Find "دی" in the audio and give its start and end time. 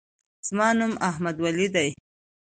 1.75-1.89